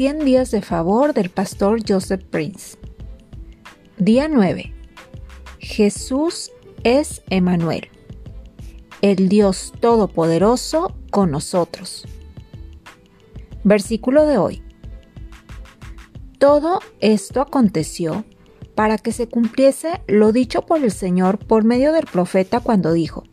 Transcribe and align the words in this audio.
100 0.00 0.20
días 0.20 0.50
de 0.50 0.62
favor 0.62 1.12
del 1.12 1.28
pastor 1.28 1.80
Joseph 1.86 2.24
Prince. 2.30 2.78
Día 3.98 4.28
9. 4.28 4.72
Jesús 5.58 6.50
es 6.84 7.20
Emanuel, 7.28 7.90
el 9.02 9.28
Dios 9.28 9.74
Todopoderoso 9.78 10.96
con 11.10 11.30
nosotros. 11.30 12.06
Versículo 13.62 14.24
de 14.24 14.38
hoy. 14.38 14.62
Todo 16.38 16.80
esto 17.00 17.42
aconteció 17.42 18.24
para 18.74 18.96
que 18.96 19.12
se 19.12 19.28
cumpliese 19.28 20.00
lo 20.06 20.32
dicho 20.32 20.62
por 20.62 20.82
el 20.82 20.92
Señor 20.92 21.36
por 21.36 21.64
medio 21.64 21.92
del 21.92 22.06
profeta 22.06 22.60
cuando 22.60 22.94
dijo, 22.94 23.24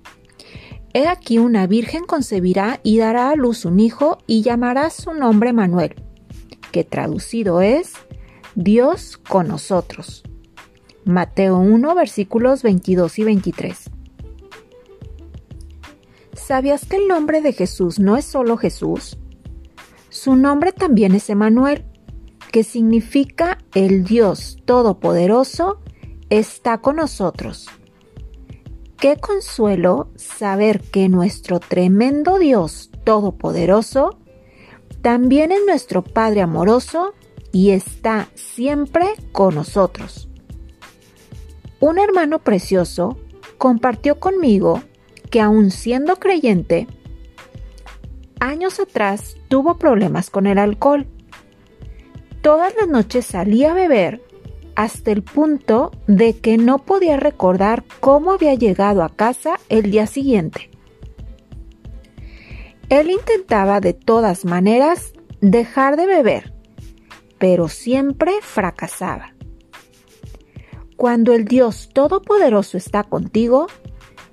He 0.93 1.07
aquí 1.07 1.37
una 1.37 1.65
virgen 1.65 2.03
concebirá 2.03 2.81
y 2.83 2.97
dará 2.97 3.29
a 3.29 3.37
luz 3.37 3.63
un 3.63 3.79
hijo 3.79 4.17
y 4.27 4.41
llamará 4.41 4.89
su 4.89 5.13
nombre 5.13 5.53
Manuel, 5.53 5.95
que 6.71 6.83
traducido 6.83 7.61
es 7.61 7.93
Dios 8.55 9.17
con 9.17 9.47
nosotros. 9.47 10.23
Mateo 11.05 11.57
1 11.57 11.95
versículos 11.95 12.63
22 12.63 13.19
y 13.19 13.23
23. 13.23 13.89
¿Sabías 16.33 16.85
que 16.85 16.97
el 16.97 17.07
nombre 17.07 17.41
de 17.41 17.53
Jesús 17.53 17.99
no 17.99 18.17
es 18.17 18.25
solo 18.25 18.57
Jesús? 18.57 19.17
Su 20.09 20.35
nombre 20.35 20.71
también 20.71 21.13
es 21.13 21.29
Emanuel, 21.29 21.85
que 22.51 22.63
significa 22.63 23.57
el 23.73 24.03
Dios 24.03 24.57
Todopoderoso 24.65 25.79
está 26.29 26.79
con 26.79 26.97
nosotros. 26.97 27.67
Qué 28.97 29.17
consuelo 29.17 30.09
saber 30.15 30.81
que 30.81 31.07
nuestro 31.07 31.59
tremendo 31.59 32.39
Dios 32.39 32.89
Todopoderoso 33.03 34.17
también 35.01 35.51
es 35.51 35.59
nuestro 35.65 36.03
Padre 36.03 36.41
amoroso 36.41 37.13
y 37.51 37.71
está 37.71 38.27
siempre 38.35 39.07
con 39.31 39.55
nosotros. 39.55 40.29
Un 41.79 41.99
hermano 41.99 42.39
precioso 42.39 43.17
compartió 43.57 44.19
conmigo 44.19 44.81
que 45.29 45.41
aun 45.41 45.71
siendo 45.71 46.15
creyente, 46.17 46.87
años 48.39 48.79
atrás 48.79 49.35
tuvo 49.47 49.77
problemas 49.77 50.29
con 50.29 50.47
el 50.47 50.57
alcohol. 50.57 51.07
Todas 52.41 52.73
las 52.79 52.87
noches 52.87 53.25
salía 53.25 53.71
a 53.71 53.75
beber 53.75 54.21
hasta 54.75 55.11
el 55.11 55.23
punto 55.23 55.91
de 56.05 56.37
que 56.37 56.57
no 56.57 56.79
podía 56.79 57.17
recordar 57.17 57.83
cómo 57.99 58.31
había 58.31 58.53
llegado 58.53 59.03
a 59.03 59.09
casa 59.09 59.59
el 59.69 59.89
día 59.91 60.05
siguiente. 60.05 60.69
Él 62.89 63.09
intentaba 63.11 63.79
de 63.79 63.93
todas 63.93 64.45
maneras 64.45 65.13
dejar 65.41 65.97
de 65.97 66.05
beber, 66.05 66.53
pero 67.37 67.67
siempre 67.67 68.33
fracasaba. 68.41 69.33
Cuando 70.95 71.33
el 71.33 71.45
Dios 71.45 71.89
Todopoderoso 71.93 72.77
está 72.77 73.03
contigo, 73.03 73.67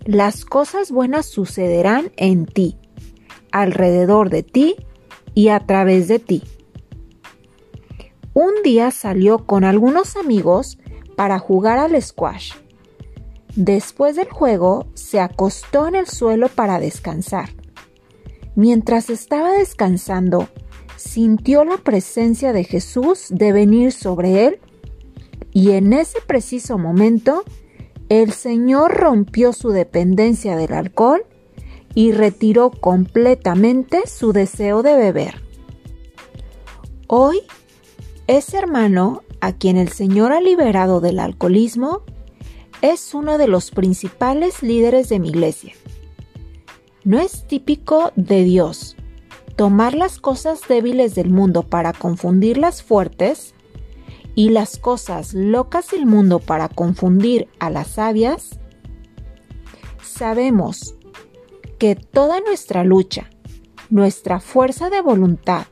las 0.05 0.45
cosas 0.45 0.91
buenas 0.91 1.27
sucederán 1.27 2.13
en 2.17 2.47
ti, 2.47 2.79
alrededor 3.53 4.31
de 4.31 4.43
ti 4.43 4.77
y 5.35 5.49
a 5.49 5.61
través 5.61 6.09
de 6.09 6.19
ti 6.19 6.43
un 8.35 8.65
día 8.65 8.91
salió 8.91 9.47
con 9.47 9.63
algunos 9.63 10.17
amigos 10.17 10.79
para 11.17 11.39
jugar 11.39 11.79
al 11.79 12.01
squash. 12.03 12.53
Después 13.55 14.17
del 14.17 14.29
juego, 14.29 14.89
se 14.95 15.21
acostó 15.21 15.87
en 15.87 15.95
el 15.95 16.09
suelo 16.09 16.49
para 16.49 16.81
descansar. 16.81 17.51
Mientras 18.55 19.11
estaba 19.11 19.53
descansando, 19.53 20.49
sintió 20.97 21.65
la 21.65 21.77
presencia 21.79 22.53
de 22.53 22.65
Jesús 22.65 23.27
de 23.31 23.53
venir 23.53 23.93
sobre 23.93 24.47
él 24.47 24.61
y 25.53 25.73
en 25.73 25.93
ese 25.93 26.21
preciso 26.21 26.79
momento 26.79 27.45
el 28.09 28.33
Señor 28.33 28.93
rompió 28.93 29.53
su 29.53 29.71
dependencia 29.71 30.57
del 30.57 30.73
alcohol 30.73 31.25
y 31.95 32.13
retiró 32.13 32.71
completamente 32.71 34.07
su 34.07 34.33
deseo 34.33 34.83
de 34.83 34.97
beber. 34.97 35.43
Hoy 37.07 37.41
ese 38.27 38.57
hermano, 38.57 39.23
a 39.41 39.53
quien 39.53 39.77
el 39.77 39.91
Señor 39.91 40.33
ha 40.33 40.41
liberado 40.41 41.01
del 41.01 41.19
alcoholismo, 41.19 42.03
es 42.81 43.13
uno 43.13 43.37
de 43.37 43.49
los 43.49 43.71
principales 43.71 44.63
líderes 44.63 45.11
de 45.11 45.19
mi 45.19 45.29
iglesia. 45.29 45.75
No 47.05 47.21
es 47.21 47.47
típico 47.47 48.13
de 48.17 48.45
Dios 48.45 48.97
tomar 49.57 49.95
las 49.95 50.19
cosas 50.19 50.63
débiles 50.69 51.15
del 51.15 51.31
mundo 51.31 51.63
para 51.63 51.93
confundirlas 51.93 52.83
fuertes 52.83 53.55
y 54.35 54.49
las 54.49 54.79
cosas 54.79 55.35
locas 55.35 55.91
del 55.91 56.07
mundo 56.07 56.39
para 56.39 56.69
confundir 56.69 57.49
a 57.59 57.69
las 57.69 57.89
sabias. 57.89 58.59
Sabemos 60.03 60.95
que 61.79 61.95
toda 61.95 62.41
nuestra 62.41 62.85
lucha, 62.85 63.29
nuestra 63.91 64.41
fuerza 64.41 64.89
de 64.89 65.03
voluntad, 65.03 65.67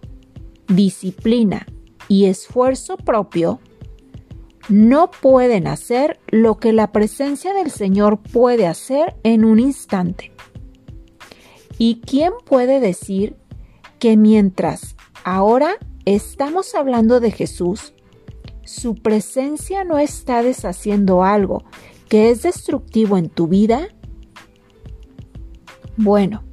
disciplina 0.69 1.67
y 2.09 2.27
esfuerzo 2.27 2.99
propio 2.99 3.59
no 4.69 5.11
pueden 5.11 5.67
hacer 5.67 6.21
lo 6.29 6.59
que 6.59 6.73
la 6.73 6.93
presencia 6.93 7.55
del 7.55 7.71
Señor 7.71 8.19
puede 8.19 8.67
hacer 8.67 9.17
en 9.23 9.45
un 9.45 9.59
instante. 9.59 10.33
¿Y 11.85 11.97
quién 11.97 12.33
puede 12.45 12.79
decir 12.79 13.35
que 13.99 14.17
mientras 14.17 14.95
ahora 15.25 15.79
estamos 16.05 16.77
hablando 16.77 17.19
de 17.19 17.33
Jesús, 17.33 17.93
su 18.65 18.95
presencia 18.95 19.83
no 19.83 19.99
está 19.99 20.45
deshaciendo 20.45 21.25
algo 21.25 21.65
que 22.09 22.31
es 22.31 22.43
destructivo 22.43 23.17
en 23.17 23.29
tu 23.29 23.49
vida? 23.49 23.89
Bueno, 25.97 26.45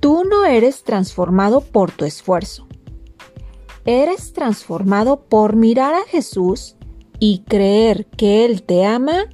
tú 0.00 0.24
no 0.24 0.46
eres 0.46 0.84
transformado 0.84 1.60
por 1.60 1.90
tu 1.90 2.06
esfuerzo 2.06 2.66
eres 3.84 4.32
transformado 4.32 5.20
por 5.28 5.54
mirar 5.54 5.92
a 5.92 6.04
Jesús 6.06 6.76
y 7.18 7.42
creer 7.48 8.06
que 8.06 8.46
Él 8.46 8.62
te 8.62 8.86
ama 8.86 9.26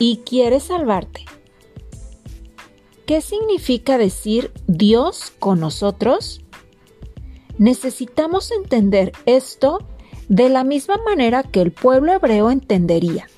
y 0.00 0.18
quiere 0.18 0.58
salvarte. 0.58 1.24
¿Qué 3.06 3.20
significa 3.20 3.98
decir 3.98 4.50
Dios 4.66 5.32
con 5.38 5.60
nosotros? 5.60 6.40
Necesitamos 7.56 8.50
entender 8.50 9.12
esto 9.26 9.78
de 10.28 10.48
la 10.48 10.64
misma 10.64 10.96
manera 11.06 11.44
que 11.44 11.60
el 11.60 11.70
pueblo 11.70 12.12
hebreo 12.12 12.50
entendería. 12.50 13.28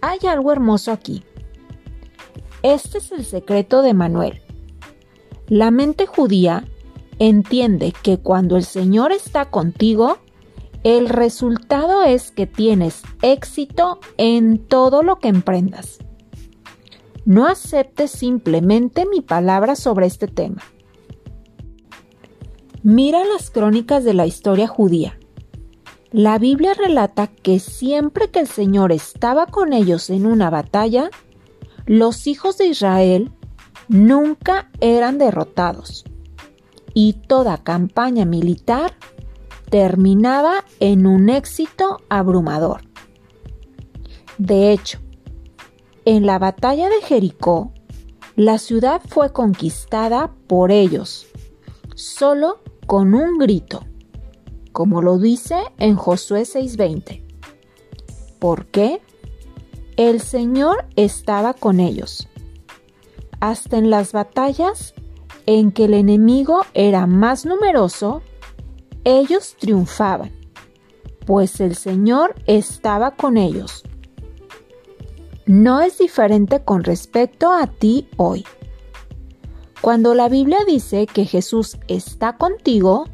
Hay 0.00 0.20
algo 0.28 0.52
hermoso 0.52 0.92
aquí. 0.92 1.24
Este 2.62 2.98
es 2.98 3.10
el 3.10 3.24
secreto 3.24 3.82
de 3.82 3.92
Manuel. 3.92 4.40
La 5.48 5.72
mente 5.72 6.06
judía 6.06 6.64
entiende 7.18 7.92
que 8.04 8.18
cuando 8.18 8.56
el 8.56 8.64
Señor 8.64 9.10
está 9.10 9.50
contigo, 9.50 10.18
el 10.84 11.08
resultado 11.08 12.04
es 12.04 12.30
que 12.30 12.46
tienes 12.46 13.02
éxito 13.20 13.98
en 14.16 14.58
todo 14.58 15.02
lo 15.02 15.18
que 15.18 15.26
emprendas. 15.26 15.98
No 17.24 17.46
aceptes 17.46 18.10
simplemente 18.10 19.06
mi 19.06 19.20
palabra 19.20 19.76
sobre 19.76 20.06
este 20.06 20.26
tema. 20.26 20.62
Mira 22.82 23.24
las 23.24 23.50
crónicas 23.50 24.02
de 24.02 24.14
la 24.14 24.26
historia 24.26 24.66
judía. 24.66 25.18
La 26.10 26.38
Biblia 26.38 26.74
relata 26.74 27.28
que 27.28 27.60
siempre 27.60 28.28
que 28.28 28.40
el 28.40 28.48
Señor 28.48 28.92
estaba 28.92 29.46
con 29.46 29.72
ellos 29.72 30.10
en 30.10 30.26
una 30.26 30.50
batalla, 30.50 31.10
los 31.86 32.26
hijos 32.26 32.58
de 32.58 32.66
Israel 32.66 33.32
nunca 33.88 34.70
eran 34.80 35.18
derrotados 35.18 36.04
y 36.92 37.14
toda 37.14 37.58
campaña 37.58 38.24
militar 38.24 38.94
terminaba 39.70 40.64
en 40.80 41.06
un 41.06 41.30
éxito 41.30 41.98
abrumador. 42.08 42.82
De 44.38 44.72
hecho, 44.72 44.98
en 46.04 46.26
la 46.26 46.38
batalla 46.38 46.88
de 46.88 47.00
Jericó, 47.02 47.72
la 48.36 48.58
ciudad 48.58 49.02
fue 49.08 49.32
conquistada 49.32 50.32
por 50.46 50.72
ellos, 50.72 51.26
solo 51.94 52.62
con 52.86 53.14
un 53.14 53.38
grito, 53.38 53.84
como 54.72 55.02
lo 55.02 55.18
dice 55.18 55.56
en 55.78 55.96
Josué 55.96 56.42
6:20. 56.44 57.22
¿Por 58.38 58.66
qué? 58.66 59.00
El 59.96 60.20
Señor 60.20 60.86
estaba 60.96 61.54
con 61.54 61.78
ellos. 61.78 62.28
Hasta 63.40 63.76
en 63.76 63.90
las 63.90 64.12
batallas 64.12 64.94
en 65.46 65.72
que 65.72 65.84
el 65.84 65.94
enemigo 65.94 66.64
era 66.74 67.06
más 67.06 67.44
numeroso, 67.44 68.22
ellos 69.04 69.56
triunfaban, 69.58 70.32
pues 71.26 71.60
el 71.60 71.74
Señor 71.74 72.34
estaba 72.46 73.12
con 73.12 73.36
ellos. 73.36 73.84
No 75.46 75.80
es 75.80 75.98
diferente 75.98 76.62
con 76.64 76.84
respecto 76.84 77.50
a 77.52 77.66
ti 77.66 78.08
hoy. 78.16 78.44
Cuando 79.80 80.14
la 80.14 80.28
Biblia 80.28 80.58
dice 80.64 81.06
que 81.06 81.24
Jesús 81.24 81.78
está 81.88 82.36
contigo, 82.36 83.06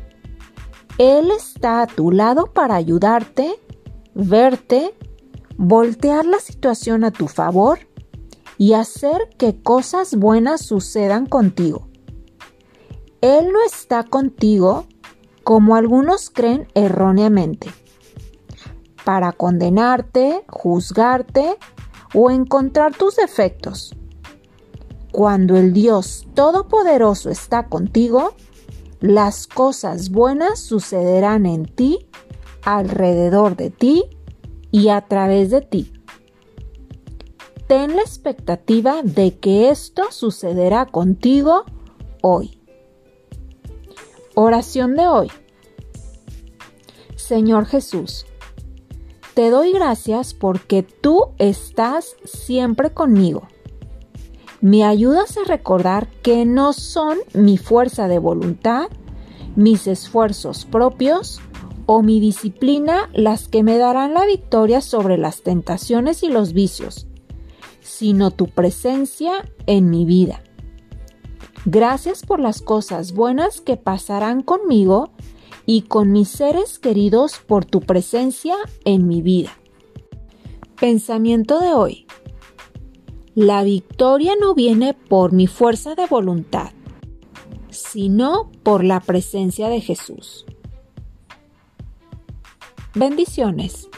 Él 0.99 1.31
está 1.31 1.81
a 1.81 1.87
tu 1.87 2.11
lado 2.11 2.53
para 2.53 2.75
ayudarte, 2.75 3.59
verte, 4.15 4.95
voltear 5.57 6.27
la 6.27 6.39
situación 6.39 7.05
a 7.05 7.11
tu 7.11 7.29
favor 7.29 7.79
y 8.59 8.75
hacer 8.75 9.31
que 9.39 9.63
cosas 9.63 10.15
buenas 10.15 10.61
sucedan 10.61 11.25
contigo. 11.25 11.89
Él 13.23 13.51
no 13.51 13.65
está 13.65 14.05
contigo 14.05 14.87
como 15.45 15.77
algunos 15.77 16.29
creen 16.29 16.69
erróneamente, 16.75 17.71
para 19.05 19.33
condenarte, 19.33 20.45
juzgarte 20.47 21.57
o 22.15 22.31
encontrar 22.31 22.95
tus 22.95 23.17
defectos. 23.17 23.95
Cuando 25.13 25.57
el 25.57 25.73
Dios 25.73 26.27
Todopoderoso 26.35 27.31
está 27.31 27.69
contigo, 27.69 28.35
las 29.01 29.47
cosas 29.47 30.11
buenas 30.11 30.59
sucederán 30.59 31.47
en 31.47 31.67
ti, 31.67 32.07
alrededor 32.63 33.57
de 33.57 33.71
ti 33.71 34.05
y 34.71 34.89
a 34.89 35.03
través 35.03 35.51
de 35.51 35.61
ti. 35.63 35.93
Ten 37.69 37.97
la 37.97 38.03
expectativa 38.03 39.03
de 39.03 39.39
que 39.39 39.71
esto 39.71 40.11
sucederá 40.11 40.87
contigo 40.87 41.65
hoy. 42.23 42.61
Oración 44.35 44.97
de 44.97 45.07
hoy. 45.07 45.31
Señor 47.17 47.67
Jesús, 47.67 48.25
te 49.39 49.51
doy 49.51 49.71
gracias 49.71 50.35
porque 50.35 50.83
tú 50.83 51.29
estás 51.39 52.17
siempre 52.25 52.91
conmigo 52.91 53.47
me 54.61 54.83
ayudas 54.83 55.39
a 55.39 55.45
recordar 55.45 56.09
que 56.23 56.45
no 56.45 56.73
son 56.73 57.19
mi 57.35 57.57
fuerza 57.57 58.09
de 58.09 58.19
voluntad, 58.19 58.89
mis 59.55 59.87
esfuerzos 59.87 60.65
propios 60.65 61.41
o 61.87 62.03
mi 62.03 62.19
disciplina 62.19 63.11
las 63.15 63.47
que 63.47 63.63
me 63.63 63.79
darán 63.79 64.13
la 64.13 64.27
victoria 64.27 64.81
sobre 64.81 65.19
las 65.19 65.43
tentaciones 65.43 66.25
y 66.25 66.31
los 66.31 66.53
vicios, 66.53 67.07
sino 67.81 68.33
tu 68.33 68.49
presencia 68.49 69.49
en 69.67 69.89
mi 69.89 70.05
vida. 70.05 70.43
Gracias 71.65 72.27
por 72.27 72.41
las 72.41 72.61
cosas 72.61 73.13
buenas 73.13 73.61
que 73.61 73.77
pasarán 73.77 74.43
conmigo 74.43 75.13
y 75.71 75.83
con 75.83 76.13
mis 76.13 76.31
seres 76.31 76.79
queridos 76.79 77.41
por 77.47 77.67
tu 77.67 77.83
presencia 77.83 78.57
en 78.87 79.07
mi 79.07 79.21
vida. 79.21 79.51
Pensamiento 80.81 81.61
de 81.61 81.75
hoy. 81.75 82.07
La 83.35 83.63
victoria 83.63 84.33
no 84.41 84.55
viene 84.55 84.95
por 84.95 85.33
mi 85.33 85.47
fuerza 85.47 85.95
de 85.95 86.07
voluntad, 86.07 86.71
sino 87.69 88.51
por 88.63 88.83
la 88.83 89.01
presencia 89.01 89.69
de 89.69 89.83
Jesús. 89.83 90.47
Bendiciones. 92.95 93.91